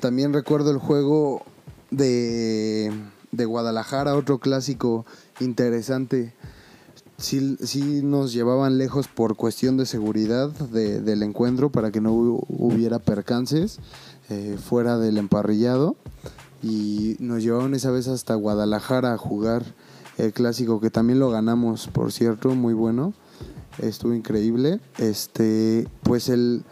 También 0.00 0.32
recuerdo 0.32 0.70
el 0.70 0.78
juego 0.78 1.42
de, 1.90 2.92
de 3.32 3.44
Guadalajara, 3.44 4.14
otro 4.14 4.38
clásico 4.38 5.04
interesante. 5.40 6.34
Sí, 7.16 7.56
sí, 7.64 8.02
nos 8.04 8.32
llevaban 8.32 8.78
lejos 8.78 9.08
por 9.08 9.34
cuestión 9.34 9.76
de 9.76 9.86
seguridad 9.86 10.50
de, 10.50 11.00
del 11.00 11.24
encuentro 11.24 11.70
para 11.70 11.90
que 11.90 12.00
no 12.00 12.12
hubiera 12.12 13.00
percances 13.00 13.80
eh, 14.30 14.56
fuera 14.62 14.98
del 14.98 15.18
emparrillado 15.18 15.96
y 16.62 17.16
nos 17.18 17.42
llevaron 17.42 17.74
esa 17.74 17.90
vez 17.90 18.08
hasta 18.08 18.34
Guadalajara 18.34 19.14
a 19.14 19.18
jugar 19.18 19.64
el 20.16 20.32
clásico 20.32 20.80
que 20.80 20.90
también 20.90 21.18
lo 21.18 21.30
ganamos, 21.30 21.86
por 21.88 22.12
cierto, 22.12 22.54
muy 22.54 22.74
bueno. 22.74 23.14
Estuvo 23.78 24.14
increíble. 24.14 24.80
Este, 24.98 25.86
pues 26.02 26.28
el 26.28 26.64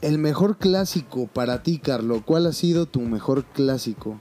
el 0.00 0.18
mejor 0.18 0.58
clásico 0.58 1.26
para 1.26 1.62
ti, 1.62 1.78
Carlo, 1.78 2.22
¿cuál 2.24 2.46
ha 2.46 2.52
sido 2.52 2.86
tu 2.86 3.00
mejor 3.00 3.44
clásico? 3.44 4.20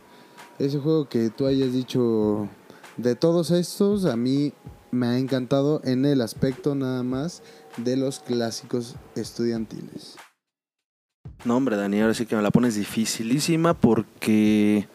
Ese 0.58 0.80
juego 0.80 1.08
que 1.08 1.30
tú 1.30 1.46
hayas 1.46 1.72
dicho 1.72 2.50
de 2.98 3.16
todos 3.16 3.52
estos, 3.52 4.06
a 4.06 4.16
mí 4.16 4.54
me 4.90 5.06
ha 5.06 5.20
encantado 5.20 5.82
en 5.84 6.06
el 6.06 6.22
aspecto 6.22 6.74
nada 6.74 7.04
más 7.04 7.44
de 7.78 7.96
los 7.96 8.20
clásicos 8.20 8.96
estudiantiles. 9.16 10.16
No, 11.46 11.56
hombre, 11.56 11.76
Dani, 11.76 12.02
ahora 12.02 12.14
sí 12.14 12.26
que 12.26 12.36
me 12.36 12.42
la 12.42 12.52
pones 12.52 12.76
dificilísima 12.76 13.74
porque, 13.74 14.88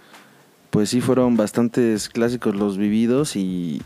pues 0.70 0.90
sí, 0.90 1.00
fueron 1.00 1.36
bastantes 1.36 2.08
clásicos 2.08 2.54
los 2.56 2.76
vividos 2.76 3.36
y, 3.36 3.80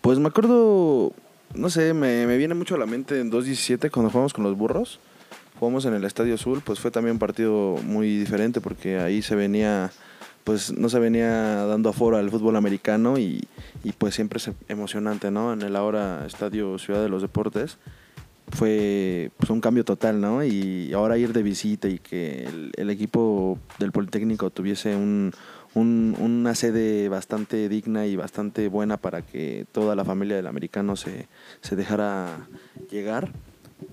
pues 0.00 0.18
me 0.18 0.28
acuerdo, 0.28 1.12
no 1.54 1.70
sé, 1.70 1.92
me, 1.92 2.24
viene 2.36 2.54
mucho 2.54 2.76
a 2.76 2.78
la 2.78 2.86
mente 2.86 3.20
en 3.20 3.30
2.17 3.30 3.90
cuando 3.90 4.10
jugamos 4.10 4.32
con 4.32 4.44
los 4.44 4.56
burros. 4.56 5.00
Jugamos 5.58 5.84
en 5.84 5.94
el 5.94 6.04
Estadio 6.04 6.34
Azul, 6.34 6.60
pues 6.64 6.80
fue 6.80 6.90
también 6.90 7.14
un 7.14 7.18
partido 7.18 7.76
muy 7.84 8.18
diferente 8.18 8.60
porque 8.60 8.98
ahí 8.98 9.22
se 9.22 9.36
venía, 9.36 9.92
pues 10.44 10.72
no 10.72 10.88
se 10.88 10.98
venía 10.98 11.66
dando 11.66 11.88
aforo 11.88 12.16
al 12.16 12.30
fútbol 12.30 12.56
americano 12.56 13.18
y, 13.18 13.46
y 13.84 13.92
pues 13.92 14.14
siempre 14.14 14.38
es 14.38 14.50
emocionante, 14.68 15.30
¿no? 15.30 15.52
En 15.52 15.62
el 15.62 15.76
ahora 15.76 16.26
Estadio 16.26 16.78
Ciudad 16.78 17.02
de 17.02 17.08
los 17.08 17.22
Deportes 17.22 17.78
fue 18.52 19.30
pues, 19.36 19.50
un 19.50 19.60
cambio 19.60 19.84
total, 19.84 20.20
¿no? 20.20 20.44
Y 20.44 20.92
ahora 20.92 21.18
ir 21.18 21.32
de 21.32 21.42
visita 21.42 21.88
y 21.88 21.98
que 21.98 22.48
el, 22.76 22.90
equipo 22.90 23.58
del 23.78 23.92
Politécnico 23.92 24.50
tuviese 24.50 24.94
un, 24.94 25.32
una 25.74 26.54
sede 26.54 27.08
bastante 27.08 27.68
digna 27.68 28.06
y 28.06 28.16
bastante 28.16 28.68
buena 28.68 28.98
para 28.98 29.22
que 29.22 29.66
toda 29.72 29.96
la 29.96 30.04
familia 30.04 30.36
del 30.36 30.46
americano 30.46 30.96
se, 30.96 31.28
se 31.62 31.76
dejara 31.76 32.46
llegar. 32.90 33.32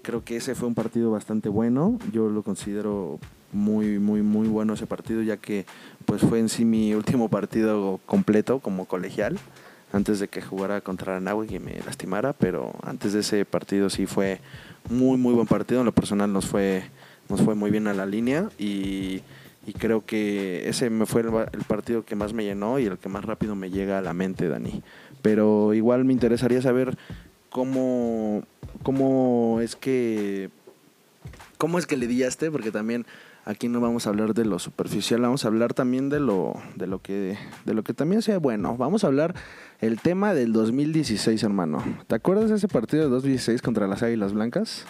Creo 0.02 0.24
que 0.24 0.38
ese 0.38 0.56
fue 0.56 0.68
un 0.68 0.76
partido 0.76 1.10
bastante 1.10 1.50
bueno. 1.50 1.98
Yo 2.12 2.30
lo 2.30 2.44
considero 2.44 3.20
muy, 3.52 3.98
muy, 3.98 4.22
muy 4.22 4.48
bueno 4.48 4.74
ese 4.74 4.86
partido, 4.86 5.24
ya 5.24 5.38
que 5.38 5.66
pues 6.06 6.22
fue 6.22 6.40
en 6.40 6.50
sí 6.50 6.66
mi 6.66 6.94
último 6.94 7.30
partido 7.30 8.00
completo 8.06 8.60
como 8.60 8.86
colegial 8.86 9.40
antes 9.92 10.20
de 10.20 10.28
que 10.28 10.42
jugara 10.42 10.82
contra 10.82 11.18
Anáhuac 11.18 11.52
y 11.52 11.60
me 11.60 11.80
lastimara, 11.86 12.34
pero 12.34 12.74
antes 12.84 13.14
de 13.14 13.22
ese 13.22 13.46
partido 13.46 13.90
sí 13.90 14.06
fue 14.06 14.40
muy 14.90 15.18
muy 15.18 15.34
buen 15.34 15.48
partido, 15.48 15.82
en 15.82 15.86
lo 15.86 15.92
personal 15.92 16.32
nos 16.32 16.46
fue 16.46 16.84
nos 17.30 17.42
fue 17.42 17.56
muy 17.56 17.72
bien 17.72 17.88
a 17.88 17.94
la 17.94 18.06
línea 18.06 18.50
y, 18.58 19.22
creo 19.78 20.04
que 20.04 20.68
ese 20.68 20.90
me 20.90 21.06
fue 21.06 21.22
el, 21.22 21.64
partido 21.68 22.04
que 22.04 22.16
más 22.16 22.34
me 22.34 22.44
llenó 22.44 22.80
y 22.80 22.86
el 22.86 22.98
que 22.98 23.08
más 23.08 23.24
rápido 23.24 23.56
me 23.56 23.70
llega 23.70 24.00
a 24.00 24.02
la 24.02 24.14
mente, 24.14 24.48
Dani. 24.48 24.82
Pero 25.22 25.76
igual 25.76 26.06
me 26.06 26.14
interesaría 26.14 26.60
saber 26.60 26.98
cómo 27.52 28.42
cómo 28.82 29.60
es 29.62 29.76
que 29.76 30.50
cómo 31.60 31.78
es 31.78 31.86
que 31.86 31.98
le 31.98 32.08
dillaste, 32.08 32.50
porque 32.50 32.72
también 32.72 33.06
aquí 33.50 33.68
no 33.68 33.82
vamos 33.82 34.06
a 34.06 34.12
hablar 34.12 34.36
de 34.36 34.46
lo 34.46 34.60
superficial, 34.60 35.22
vamos 35.22 35.44
a 35.44 35.48
hablar 35.48 35.74
también 35.74 36.10
de 36.10 36.20
lo, 36.20 36.54
de 36.76 36.86
lo 36.86 37.02
que, 37.02 37.38
de 37.66 37.74
lo 37.74 37.84
que 37.84 37.96
también 37.96 38.22
sea 38.22 38.38
bueno. 38.38 38.78
Vamos 38.78 39.04
a 39.04 39.08
hablar 39.08 39.34
el 39.82 40.00
tema 40.00 40.36
del 40.36 40.54
2016, 40.54 41.42
hermano. 41.42 41.84
¿Te 42.06 42.14
acuerdas 42.14 42.52
de 42.52 42.58
ese 42.58 42.68
partido 42.68 43.04
de 43.04 43.10
2016 43.10 43.64
contra 43.64 43.88
las 43.88 44.04
Águilas 44.04 44.34
Blancas? 44.34 44.86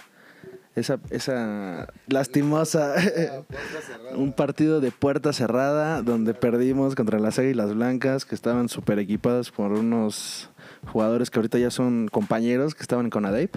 Esa, 0.75 0.99
esa 1.09 1.87
lastimosa, 2.07 2.95
un 4.15 4.33
partido 4.33 4.81
de 4.81 4.91
puerta 4.91 5.31
cerrada 5.31 6.01
donde 6.01 6.33
perdimos 6.33 6.95
contra 6.95 7.19
las 7.19 7.39
Águilas 7.39 7.73
Blancas 7.73 8.25
que 8.25 8.35
estaban 8.35 8.67
súper 8.67 8.99
equipadas 8.99 9.51
por 9.51 9.71
unos 9.71 10.49
jugadores 10.85 11.29
que 11.29 11.39
ahorita 11.39 11.59
ya 11.59 11.71
son 11.71 12.09
compañeros 12.09 12.75
que 12.75 12.81
estaban 12.81 13.09
con 13.09 13.25
Adeip. 13.25 13.55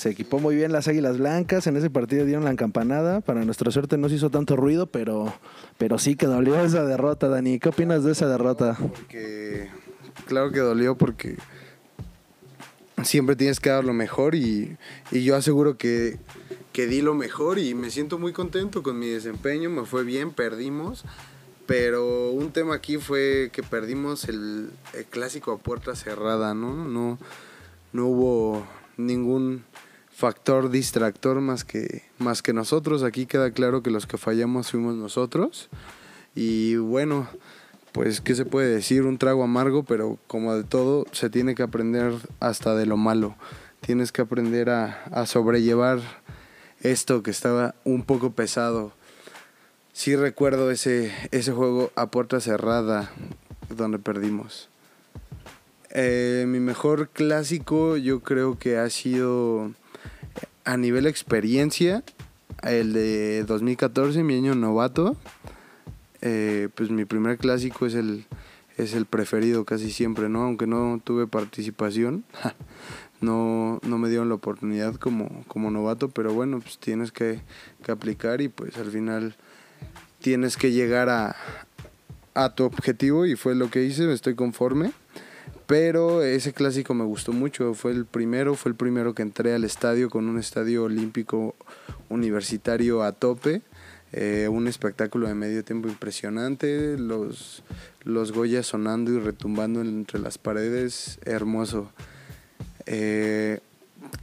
Se 0.00 0.08
equipó 0.08 0.38
muy 0.38 0.56
bien 0.56 0.72
las 0.72 0.88
Águilas 0.88 1.18
Blancas. 1.18 1.66
En 1.66 1.76
ese 1.76 1.90
partido 1.90 2.24
dieron 2.24 2.42
la 2.42 2.56
campanada. 2.56 3.20
Para 3.20 3.44
nuestra 3.44 3.70
suerte 3.70 3.98
no 3.98 4.08
se 4.08 4.14
hizo 4.14 4.30
tanto 4.30 4.56
ruido, 4.56 4.86
pero, 4.86 5.30
pero 5.76 5.98
sí 5.98 6.16
que 6.16 6.24
dolió 6.24 6.58
esa 6.64 6.86
derrota, 6.86 7.28
Dani. 7.28 7.58
¿Qué 7.58 7.68
opinas 7.68 8.02
de 8.02 8.12
esa 8.12 8.26
derrota? 8.26 8.78
claro 10.24 10.52
que 10.52 10.60
dolió 10.60 10.96
porque 10.96 11.36
siempre 13.04 13.36
tienes 13.36 13.60
que 13.60 13.68
dar 13.68 13.84
lo 13.84 13.92
mejor 13.92 14.34
y, 14.34 14.78
yo 15.12 15.36
aseguro 15.36 15.76
que, 15.76 16.16
que 16.72 16.86
di 16.86 17.02
lo 17.02 17.12
mejor 17.12 17.58
y 17.58 17.74
me 17.74 17.90
siento 17.90 18.18
muy 18.18 18.32
contento 18.32 18.82
con 18.82 18.98
mi 18.98 19.08
desempeño. 19.08 19.68
Me 19.68 19.84
fue 19.84 20.02
bien, 20.02 20.30
perdimos. 20.30 21.04
Pero 21.66 22.30
un 22.30 22.52
tema 22.52 22.74
aquí 22.74 22.96
fue 22.96 23.50
que 23.52 23.62
perdimos 23.62 24.24
el, 24.30 24.70
el, 24.94 25.04
clásico 25.04 25.52
a 25.52 25.58
puerta 25.58 25.94
cerrada, 25.94 26.54
¿no? 26.54 26.86
No, 26.86 27.18
no 27.92 28.06
hubo 28.06 28.66
ningún 28.96 29.62
factor 30.20 30.68
distractor 30.68 31.40
más 31.40 31.64
que, 31.64 32.02
más 32.18 32.42
que 32.42 32.52
nosotros. 32.52 33.02
Aquí 33.02 33.24
queda 33.24 33.52
claro 33.52 33.82
que 33.82 33.90
los 33.90 34.06
que 34.06 34.18
fallamos 34.18 34.70
fuimos 34.70 34.94
nosotros. 34.94 35.70
Y 36.34 36.76
bueno, 36.76 37.26
pues 37.92 38.20
qué 38.20 38.34
se 38.34 38.44
puede 38.44 38.68
decir, 38.68 39.04
un 39.04 39.16
trago 39.16 39.42
amargo, 39.42 39.82
pero 39.82 40.18
como 40.26 40.54
de 40.54 40.62
todo, 40.62 41.06
se 41.12 41.30
tiene 41.30 41.54
que 41.54 41.62
aprender 41.62 42.12
hasta 42.38 42.74
de 42.74 42.84
lo 42.84 42.98
malo. 42.98 43.34
Tienes 43.80 44.12
que 44.12 44.20
aprender 44.20 44.68
a, 44.68 45.04
a 45.04 45.24
sobrellevar 45.24 46.00
esto 46.82 47.22
que 47.22 47.30
estaba 47.30 47.74
un 47.84 48.02
poco 48.02 48.32
pesado. 48.32 48.92
Sí 49.94 50.16
recuerdo 50.16 50.70
ese, 50.70 51.14
ese 51.30 51.52
juego 51.52 51.92
a 51.96 52.10
puerta 52.10 52.40
cerrada 52.40 53.10
donde 53.74 53.98
perdimos. 53.98 54.68
Eh, 55.88 56.44
mi 56.46 56.60
mejor 56.60 57.08
clásico 57.08 57.96
yo 57.96 58.20
creo 58.20 58.58
que 58.58 58.76
ha 58.76 58.88
sido 58.90 59.72
a 60.70 60.76
nivel 60.76 61.08
experiencia, 61.08 62.04
el 62.62 62.92
de 62.92 63.42
2014, 63.42 64.22
mi 64.22 64.36
año 64.36 64.54
novato, 64.54 65.16
eh, 66.20 66.68
pues 66.76 66.90
mi 66.90 67.04
primer 67.04 67.38
clásico 67.38 67.86
es 67.86 67.94
el, 67.94 68.24
es 68.76 68.94
el 68.94 69.04
preferido 69.04 69.64
casi 69.64 69.90
siempre, 69.90 70.28
¿no? 70.28 70.44
Aunque 70.44 70.68
no 70.68 71.00
tuve 71.02 71.26
participación, 71.26 72.22
no, 73.20 73.80
no 73.82 73.98
me 73.98 74.08
dieron 74.10 74.28
la 74.28 74.36
oportunidad 74.36 74.94
como, 74.94 75.42
como 75.48 75.72
novato, 75.72 76.08
pero 76.08 76.32
bueno, 76.34 76.60
pues 76.60 76.78
tienes 76.78 77.10
que, 77.10 77.40
que 77.82 77.90
aplicar 77.90 78.40
y 78.40 78.48
pues 78.48 78.76
al 78.76 78.92
final 78.92 79.34
tienes 80.20 80.56
que 80.56 80.70
llegar 80.70 81.08
a, 81.08 81.34
a 82.34 82.54
tu 82.54 82.62
objetivo 82.62 83.26
y 83.26 83.34
fue 83.34 83.56
lo 83.56 83.72
que 83.72 83.82
hice, 83.82 84.12
estoy 84.12 84.36
conforme. 84.36 84.92
Pero 85.70 86.24
ese 86.24 86.52
clásico 86.52 86.94
me 86.94 87.04
gustó 87.04 87.32
mucho, 87.32 87.74
fue 87.74 87.92
el 87.92 88.04
primero, 88.04 88.56
fue 88.56 88.72
el 88.72 88.76
primero 88.76 89.14
que 89.14 89.22
entré 89.22 89.54
al 89.54 89.62
estadio 89.62 90.10
con 90.10 90.28
un 90.28 90.36
estadio 90.36 90.82
olímpico 90.82 91.54
universitario 92.08 93.04
a 93.04 93.12
tope, 93.12 93.62
eh, 94.12 94.48
un 94.50 94.66
espectáculo 94.66 95.28
de 95.28 95.34
medio 95.36 95.62
tiempo 95.62 95.86
impresionante, 95.86 96.98
los, 96.98 97.62
los 98.02 98.32
Goyas 98.32 98.66
sonando 98.66 99.12
y 99.12 99.20
retumbando 99.20 99.80
entre 99.80 100.18
las 100.18 100.38
paredes, 100.38 101.20
hermoso. 101.24 101.92
Eh, 102.86 103.60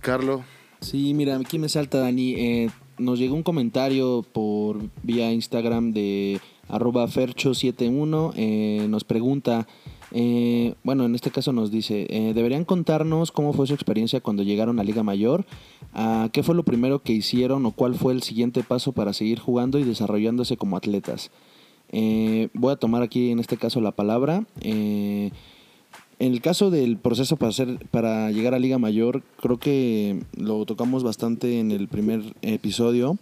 Carlo. 0.01 0.43
Sí, 0.81 1.13
mira, 1.13 1.37
aquí 1.37 1.59
me 1.59 1.69
salta 1.69 1.99
Dani, 1.99 2.33
eh, 2.33 2.69
nos 2.97 3.19
llegó 3.19 3.35
un 3.35 3.43
comentario 3.43 4.25
por 4.33 4.81
vía 5.01 5.31
Instagram 5.31 5.93
de 5.93 6.41
arroba 6.67 7.07
fercho71, 7.07 8.89
nos 8.89 9.05
pregunta... 9.05 9.65
Eh, 10.11 10.75
bueno, 10.83 11.05
en 11.05 11.15
este 11.15 11.31
caso 11.31 11.51
nos 11.51 11.71
dice, 11.71 12.07
eh, 12.09 12.33
deberían 12.33 12.65
contarnos 12.65 13.31
cómo 13.31 13.53
fue 13.53 13.67
su 13.67 13.73
experiencia 13.73 14.21
cuando 14.21 14.43
llegaron 14.43 14.79
a 14.79 14.83
Liga 14.83 15.03
Mayor, 15.03 15.45
ah, 15.93 16.29
qué 16.31 16.43
fue 16.43 16.55
lo 16.55 16.63
primero 16.63 16.99
que 16.99 17.13
hicieron 17.13 17.65
o 17.65 17.71
cuál 17.71 17.95
fue 17.95 18.13
el 18.13 18.23
siguiente 18.23 18.63
paso 18.63 18.93
para 18.93 19.13
seguir 19.13 19.39
jugando 19.39 19.79
y 19.79 19.83
desarrollándose 19.83 20.57
como 20.57 20.77
atletas. 20.77 21.31
Eh, 21.89 22.49
voy 22.53 22.73
a 22.73 22.77
tomar 22.77 23.01
aquí 23.01 23.31
en 23.31 23.39
este 23.39 23.57
caso 23.57 23.81
la 23.81 23.91
palabra. 23.91 24.45
en 24.63 25.31
el 26.19 26.41
caso 26.41 26.71
del 26.71 26.97
proceso 26.97 27.37
para, 27.37 27.49
hacer, 27.49 27.77
para 27.91 28.31
llegar 28.31 28.55
a 28.55 28.59
Liga 28.59 28.79
Mayor, 28.79 29.23
creo 29.39 29.59
que 29.59 30.23
lo 30.35 30.65
tocamos 30.65 31.03
bastante 31.03 31.59
en 31.59 31.71
el 31.71 31.87
primer 31.87 32.21
episodio. 32.41 33.17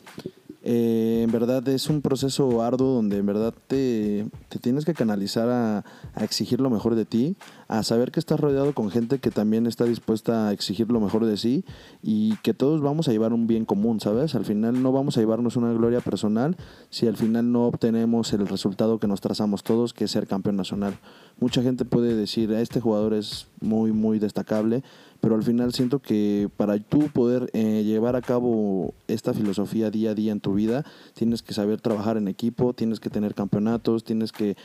Eh, 0.67 1.21
en 1.23 1.31
verdad 1.31 1.67
es 1.69 1.89
un 1.91 2.01
proceso 2.01 2.63
arduo 2.63 2.95
donde 2.95 3.19
en 3.19 3.25
verdad 3.27 3.53
te, 3.67 4.25
tienes 4.61 4.83
que 4.83 4.95
canalizar 4.95 5.47
a, 5.47 5.85
a, 6.15 6.23
exigir 6.23 6.59
lo 6.59 6.71
mejor 6.71 6.95
de 6.95 7.05
ti, 7.05 7.35
a 7.67 7.83
saber 7.83 8.11
que 8.11 8.19
estás 8.19 8.39
rodeado 8.39 8.73
con 8.73 8.89
gente 8.89 9.19
que 9.19 9.29
también 9.29 9.67
está 9.67 9.85
dispuesta 9.85 10.47
a 10.47 10.53
exigir 10.53 10.91
lo 10.91 10.99
mejor 10.99 11.27
de 11.27 11.37
sí 11.37 11.65
y 12.01 12.35
que 12.37 12.55
todos 12.55 12.81
vamos 12.81 13.07
a 13.07 13.11
llevar 13.11 13.31
un 13.31 13.45
bien 13.45 13.65
común, 13.65 13.99
¿sabes? 13.99 14.33
Al 14.33 14.43
final 14.43 14.81
no 14.81 14.91
vamos 14.91 15.17
a 15.17 15.19
llevarnos 15.19 15.55
una 15.55 15.71
gloria 15.71 16.01
personal 16.01 16.57
si 16.89 17.05
al 17.05 17.15
final 17.15 17.51
no 17.51 17.67
obtenemos 17.67 18.33
el 18.33 18.47
resultado 18.47 18.97
que 18.97 19.07
nos 19.07 19.21
trazamos 19.21 19.61
todos, 19.61 19.93
que 19.93 20.05
es 20.05 20.11
ser 20.11 20.25
campeón 20.25 20.55
nacional. 20.55 20.97
Mucha 21.39 21.61
gente 21.61 21.85
puede 21.85 22.15
decir, 22.15 22.51
este 22.53 22.81
jugador 22.81 23.13
es 23.13 23.45
muy, 23.61 23.91
muy 23.91 24.17
destacable, 24.17 24.83
pero 25.21 25.35
al 25.35 25.43
final 25.43 25.73
siento 25.73 25.99
que 25.99 26.49
para 26.57 26.77
tú 26.77 27.09
poder 27.09 27.49
eh, 27.53 27.83
llevar 27.83 28.15
a 28.15 28.21
cabo 28.21 28.93
esta 29.07 29.33
filosofía 29.33 29.89
día 29.89 30.11
a 30.11 30.15
día 30.15 30.31
en 30.31 30.39
tu 30.39 30.53
vida, 30.53 30.85
tienes 31.13 31.41
que 31.41 31.53
saber 31.53 31.81
trabajar 31.81 32.17
en 32.17 32.27
equipo, 32.27 32.73
tienes 32.73 32.99
que 32.99 33.09
tener 33.09 33.33
campeonatos, 33.33 34.03
tienes 34.03 34.31
que 34.31 34.55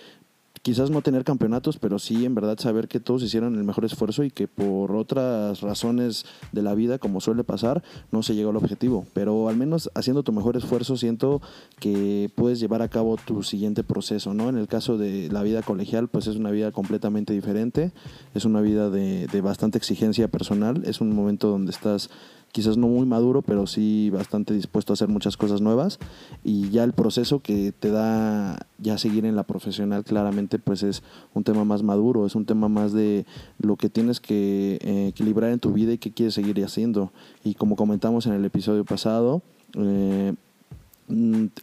quizás 0.62 0.90
no 0.90 1.02
tener 1.02 1.24
campeonatos, 1.24 1.78
pero 1.78 1.98
sí 1.98 2.24
en 2.24 2.34
verdad 2.34 2.58
saber 2.58 2.88
que 2.88 3.00
todos 3.00 3.22
hicieron 3.22 3.56
el 3.56 3.64
mejor 3.64 3.84
esfuerzo 3.84 4.24
y 4.24 4.30
que 4.30 4.46
por 4.46 4.92
otras 4.94 5.60
razones 5.60 6.26
de 6.52 6.62
la 6.62 6.74
vida, 6.74 6.98
como 6.98 7.20
suele 7.20 7.44
pasar, 7.44 7.82
no 8.10 8.22
se 8.22 8.34
llegó 8.34 8.50
al 8.50 8.56
objetivo. 8.56 9.06
Pero 9.14 9.48
al 9.48 9.56
menos 9.56 9.90
haciendo 9.94 10.22
tu 10.22 10.32
mejor 10.32 10.56
esfuerzo 10.56 10.96
siento 10.96 11.40
que 11.78 12.30
puedes 12.34 12.60
llevar 12.60 12.82
a 12.82 12.88
cabo 12.88 13.16
tu 13.16 13.42
siguiente 13.42 13.82
proceso, 13.82 14.34
¿no? 14.34 14.48
En 14.48 14.58
el 14.58 14.68
caso 14.68 14.98
de 14.98 15.28
la 15.30 15.42
vida 15.42 15.62
colegial, 15.62 16.08
pues 16.08 16.26
es 16.26 16.36
una 16.36 16.50
vida 16.50 16.72
completamente 16.72 17.32
diferente, 17.32 17.92
es 18.34 18.44
una 18.44 18.60
vida 18.60 18.90
de, 18.90 19.26
de 19.26 19.40
bastante 19.40 19.78
exigencia 19.78 20.28
personal, 20.28 20.82
es 20.84 21.00
un 21.00 21.14
momento 21.14 21.48
donde 21.48 21.70
estás 21.70 22.10
quizás 22.52 22.76
no 22.76 22.88
muy 22.88 23.06
maduro, 23.06 23.42
pero 23.42 23.66
sí 23.66 24.10
bastante 24.10 24.54
dispuesto 24.54 24.92
a 24.92 24.94
hacer 24.94 25.08
muchas 25.08 25.36
cosas 25.36 25.60
nuevas. 25.60 25.98
Y 26.42 26.70
ya 26.70 26.84
el 26.84 26.92
proceso 26.92 27.40
que 27.40 27.72
te 27.72 27.90
da 27.90 28.66
ya 28.78 28.98
seguir 28.98 29.24
en 29.24 29.36
la 29.36 29.44
profesional 29.44 30.04
claramente 30.04 30.58
pues 30.58 30.82
es 30.82 31.02
un 31.34 31.44
tema 31.44 31.64
más 31.64 31.82
maduro, 31.82 32.26
es 32.26 32.34
un 32.34 32.46
tema 32.46 32.68
más 32.68 32.92
de 32.92 33.26
lo 33.58 33.76
que 33.76 33.90
tienes 33.90 34.20
que 34.20 34.78
eh, 34.82 35.08
equilibrar 35.08 35.50
en 35.50 35.60
tu 35.60 35.72
vida 35.72 35.92
y 35.92 35.98
qué 35.98 36.12
quieres 36.12 36.34
seguir 36.34 36.62
haciendo. 36.64 37.12
Y 37.44 37.54
como 37.54 37.76
comentamos 37.76 38.26
en 38.26 38.32
el 38.32 38.44
episodio 38.44 38.84
pasado, 38.84 39.42
eh, 39.76 40.34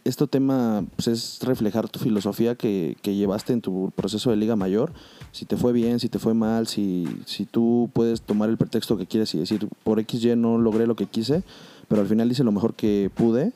este 0.04 0.26
tema 0.26 0.84
pues, 0.96 1.08
es 1.08 1.38
reflejar 1.42 1.88
tu 1.88 1.98
filosofía 1.98 2.54
que, 2.54 2.96
que, 3.02 3.14
llevaste 3.14 3.52
en 3.52 3.60
tu 3.60 3.90
proceso 3.94 4.30
de 4.30 4.36
Liga 4.36 4.56
Mayor. 4.56 4.92
Si 5.32 5.44
te 5.44 5.56
fue 5.56 5.72
bien, 5.72 6.00
si 6.00 6.08
te 6.08 6.18
fue 6.18 6.34
mal, 6.34 6.66
si, 6.66 7.06
si 7.26 7.44
tú 7.44 7.90
puedes 7.92 8.22
tomar 8.22 8.48
el 8.48 8.56
pretexto 8.56 8.96
que 8.96 9.06
quieres 9.06 9.34
y 9.34 9.38
decir, 9.38 9.68
por 9.84 10.02
XY 10.02 10.36
no 10.36 10.58
logré 10.58 10.86
lo 10.86 10.96
que 10.96 11.06
quise, 11.06 11.42
pero 11.88 12.00
al 12.00 12.08
final 12.08 12.30
hice 12.30 12.44
lo 12.44 12.52
mejor 12.52 12.74
que 12.74 13.10
pude. 13.14 13.52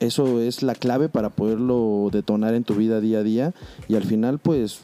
Eso 0.00 0.40
es 0.40 0.62
la 0.62 0.74
clave 0.74 1.08
para 1.08 1.30
poderlo 1.30 2.08
detonar 2.12 2.54
en 2.54 2.64
tu 2.64 2.74
vida 2.74 3.00
día 3.00 3.18
a 3.18 3.22
día 3.22 3.54
y 3.88 3.94
al 3.94 4.04
final 4.04 4.38
pues 4.38 4.80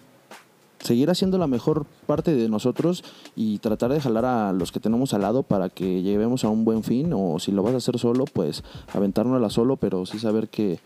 seguir 0.81 1.11
haciendo 1.11 1.39
la 1.39 1.47
mejor 1.47 1.87
parte 2.07 2.35
de 2.35 2.49
nosotros 2.49 3.05
y 3.37 3.59
tratar 3.59 3.93
de 3.93 4.01
jalar 4.01 4.25
a 4.25 4.53
los 4.53 4.73
que 4.73 4.81
tenemos 4.81 5.15
al 5.15 5.23
lado 5.23 5.43
para 5.43 5.69
que 5.69 6.03
lleguemos 6.03 6.45
a 6.45 6.49
un 6.49 6.65
buen 6.65 6.83
fin 6.83 7.13
o 7.15 7.39
si 7.39 7.53
lo 7.53 7.63
vas 7.63 7.75
a 7.75 7.79
hacer 7.79 7.99
solo 7.99 8.25
pues 8.25 8.65
aventárnosla 8.93 9.51
solo 9.51 9.77
pero 9.77 10.07
sí 10.07 10.19
saber 10.19 10.49
que, 10.49 10.81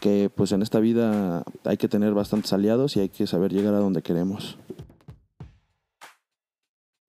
que 0.00 0.30
pues 0.34 0.52
en 0.52 0.62
esta 0.62 0.80
vida 0.80 1.44
hay 1.64 1.76
que 1.76 1.88
tener 1.88 2.14
bastantes 2.14 2.52
aliados 2.52 2.96
y 2.96 3.00
hay 3.00 3.08
que 3.08 3.26
saber 3.26 3.52
llegar 3.52 3.74
a 3.74 3.78
donde 3.78 4.02
queremos. 4.02 4.58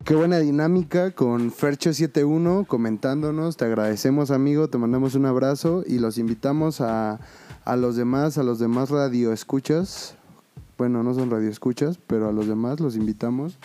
Qué 0.03 0.15
buena 0.15 0.37
dinámica 0.37 1.11
con 1.11 1.51
Fercho71 1.51 2.65
comentándonos. 2.65 3.57
Te 3.57 3.65
agradecemos, 3.65 4.31
amigo. 4.31 4.69
Te 4.69 4.77
mandamos 4.77 5.15
un 5.15 5.25
abrazo 5.25 5.83
y 5.85 5.99
los 5.99 6.17
invitamos 6.17 6.79
a, 6.79 7.19
a 7.65 7.75
los 7.75 7.97
demás, 7.97 8.37
a 8.37 8.43
los 8.43 8.57
demás 8.57 8.89
radio 8.89 9.33
escuchas 9.33 10.16
bueno, 10.77 11.03
no 11.03 11.13
son 11.13 11.31
radioescuchas, 11.31 11.99
pero 12.07 12.29
a 12.29 12.31
los 12.31 12.47
demás 12.47 12.79
los 12.79 12.95
invitamos 12.95 13.57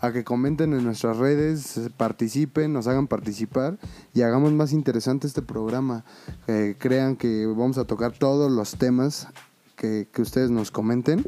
a 0.00 0.12
que 0.12 0.24
comenten 0.24 0.72
en 0.72 0.84
nuestras 0.84 1.18
redes, 1.18 1.78
participen, 1.96 2.72
nos 2.72 2.86
hagan 2.86 3.06
participar 3.06 3.78
y 4.14 4.22
hagamos 4.22 4.52
más 4.52 4.72
interesante 4.72 5.26
este 5.26 5.42
programa. 5.42 6.04
Que 6.46 6.74
crean 6.78 7.16
que 7.16 7.44
vamos 7.46 7.76
a 7.76 7.84
tocar 7.84 8.12
todos 8.12 8.50
los 8.50 8.76
temas 8.76 9.28
que, 9.76 10.08
ustedes 10.18 10.50
nos 10.50 10.70
comenten. 10.70 11.26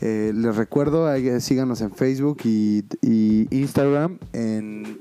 Eh, 0.00 0.32
les 0.34 0.56
recuerdo, 0.56 1.08
síganos 1.40 1.80
en 1.80 1.92
Facebook 1.92 2.38
y, 2.44 2.84
Instagram 3.50 4.18
en, 4.32 4.98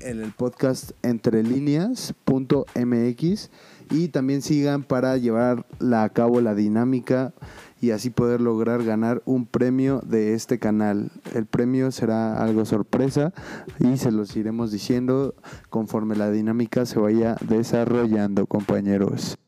en, 0.00 0.20
el 0.20 0.32
podcast 0.32 0.92
entrelíneas.mx 1.02 3.50
y 3.90 4.08
también 4.08 4.42
sigan 4.42 4.82
para 4.84 5.16
llevar 5.16 5.66
a 5.92 6.08
cabo 6.10 6.40
la 6.40 6.54
dinámica 6.54 7.32
y 7.80 7.92
así 7.92 8.10
poder 8.10 8.40
lograr 8.40 8.84
ganar 8.84 9.22
un 9.24 9.46
premio 9.46 10.00
de 10.04 10.34
este 10.34 10.58
canal. 10.58 11.10
El 11.34 11.46
premio 11.46 11.90
será 11.90 12.42
algo 12.42 12.64
sorpresa 12.64 13.32
y 13.78 13.96
se 13.96 14.12
los 14.12 14.36
iremos 14.36 14.70
diciendo 14.70 15.34
conforme 15.70 16.16
la 16.16 16.30
dinámica 16.30 16.86
se 16.86 16.98
vaya 16.98 17.36
desarrollando, 17.48 18.46
compañeros. 18.46 19.38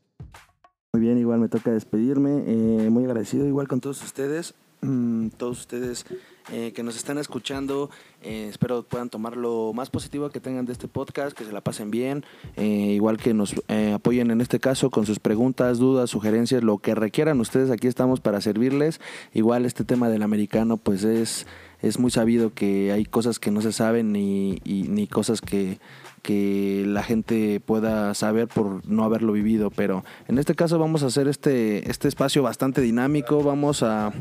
Muy 0.93 1.01
bien, 1.03 1.19
igual 1.19 1.41
me 1.41 1.49
toca 1.49 1.71
despedirme. 1.71 2.45
Eh, 2.47 2.91
muy 2.91 3.05
agradecido 3.05 3.47
igual 3.47 3.69
con 3.69 3.81
todos 3.81 4.03
ustedes. 4.03 4.55
Mm, 4.83 5.29
todos 5.29 5.61
ustedes 5.61 6.05
eh, 6.53 6.73
que 6.73 6.83
nos 6.83 6.97
están 6.97 7.17
escuchando. 7.17 7.89
Eh, 8.23 8.49
espero 8.51 8.83
puedan 8.83 9.09
tomar 9.09 9.39
lo 9.39 9.73
más 9.73 9.89
positivo 9.89 10.29
que 10.29 10.39
tengan 10.39 10.67
de 10.67 10.73
este 10.73 10.87
podcast, 10.87 11.37
que 11.37 11.45
se 11.45 11.53
la 11.53 11.63
pasen 11.63 11.91
bien. 11.91 12.25
Eh, 12.57 12.93
igual 12.95 13.17
que 13.17 13.33
nos 13.33 13.55
apoyen 13.95 14.31
en 14.31 14.43
este 14.43 14.61
caso 14.61 14.91
con 14.91 15.07
sus 15.07 15.19
preguntas, 15.19 15.79
dudas, 15.79 16.11
sugerencias, 16.11 16.63
lo 16.63 16.77
que 16.77 16.95
requieran 16.95 17.41
ustedes. 17.41 17.71
Aquí 17.71 17.87
estamos 17.87 18.21
para 18.21 18.43
servirles. 18.43 19.01
Igual 19.33 19.65
este 19.65 19.83
tema 19.85 20.11
del 20.11 20.23
americano, 20.23 20.77
pues 20.77 21.05
es, 21.05 21.47
es 21.81 21.99
muy 21.99 22.11
sabido 22.11 22.53
que 22.53 22.93
hay 22.93 23.07
cosas 23.07 23.39
que 23.39 23.51
no 23.51 23.63
se 23.63 23.73
saben 23.73 24.13
ni, 24.13 24.61
ni 24.65 25.07
cosas 25.07 25.41
que 25.41 25.79
que 26.23 26.85
la 26.87 27.03
gente 27.03 27.61
pueda 27.61 28.15
saber 28.15 28.47
por 28.47 28.87
no 28.89 29.05
haberlo 29.05 29.33
vivido, 29.33 29.71
pero 29.71 30.05
en 30.29 30.39
este 30.39 30.55
caso 30.55 30.79
vamos 30.79 31.03
a 31.03 31.07
hacer 31.07 31.27
este, 31.27 31.91
este 31.91 32.07
espacio 32.07 32.43
bastante 32.43 32.81
dinámico, 32.81 33.43
vamos 33.43 33.83
a, 33.83 34.13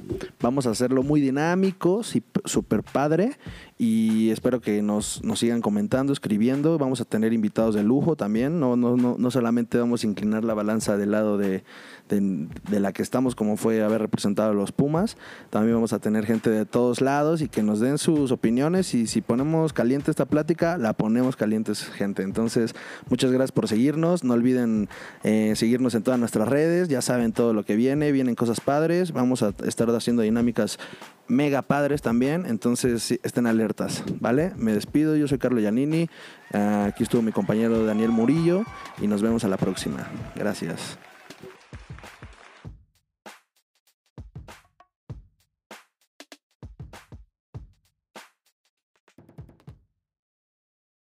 vamos 0.42 0.66
a 0.66 0.72
hacerlo 0.72 1.04
muy 1.04 1.22
dinámico, 1.22 2.02
super 2.04 2.84
padre 2.84 3.38
y 3.84 4.30
espero 4.30 4.62
que 4.62 4.84
nos, 4.84 5.24
nos, 5.24 5.39
sigan 5.39 5.60
comentando, 5.60 6.13
escribiendo. 6.13 6.78
Vamos 6.78 7.02
a 7.02 7.06
tener 7.06 7.34
invitados 7.34 7.74
de 7.74 7.82
lujo 7.82 8.15
también. 8.15 8.60
No, 8.60 8.76
no, 8.76 8.96
no, 8.96 9.15
no 9.17 9.32
solamente 9.32 9.80
vamos 9.80 10.04
a 10.04 10.08
inclinar 10.08 10.44
la 10.44 10.54
balanza 10.54 10.98
del 10.98 11.10
lado 11.10 11.39
de, 11.39 11.63
de, 12.08 12.80
la 12.80 12.94
que 12.94 13.02
estamos, 13.02 13.34
como 13.34 13.58
fue 13.58 13.82
haber 13.82 14.02
representado 14.02 14.52
a 14.52 14.54
los 14.54 14.72
Pumas. 14.72 15.17
También 15.50 15.74
vamos 15.74 15.94
a 15.94 16.00
tener 16.00 16.28
gente 16.28 16.52
de 16.52 16.67
todos 16.67 17.02
lados 17.02 17.41
y 17.41 17.48
que 17.48 17.63
nos 17.63 17.80
den 17.80 17.98
sus 17.98 18.32
opiniones. 18.32 18.94
Y 18.94 19.08
si 19.08 19.22
ponemos 19.22 19.74
caliente 19.74 20.12
esta 20.12 20.26
plática, 20.26 20.78
la 20.78 20.94
ponemos 20.94 21.36
caliente, 21.36 21.74
gente. 21.74 22.22
Entonces, 22.22 22.76
muchas 23.10 23.32
gracias 23.32 23.52
por 23.52 23.67
seguirnos. 23.67 24.24
No 24.24 24.36
olviden 24.36 24.89
eh, 25.24 25.54
seguirnos 25.56 25.96
en 25.96 26.04
todas 26.04 26.20
nuestras 26.20 26.48
redes. 26.48 26.88
Ya 26.88 27.02
saben 27.02 27.32
todo 27.32 27.54
lo 27.54 27.65
que 27.65 27.76
viene. 27.76 28.12
Vienen 28.12 28.36
cosas 28.36 28.60
padres. 28.62 29.12
Vamos 29.12 29.41
a 29.41 29.56
estar 29.65 29.89
haciendo 29.89 30.22
dinámicas 30.22 30.78
mega 31.32 31.62
padres 31.62 32.02
también, 32.02 32.46
entonces 32.46 33.20
estén 33.24 33.48
alertas, 33.48 34.04
¿vale? 34.20 34.52
Me 34.58 34.74
despido, 34.74 35.15
yo 35.15 35.28
soy 35.28 35.38
Carlos 35.38 35.62
Giannini, 35.62 36.10
aquí 36.52 37.04
estuvo 37.04 37.22
mi 37.22 37.32
compañero 37.32 37.86
Daniel 37.86 38.10
Murillo 38.10 38.63
y 39.02 39.08
nos 39.08 39.22
vemos 39.22 39.44
a 39.44 39.48
la 39.48 39.58
próxima. 39.58 40.08
Gracias. 40.36 40.98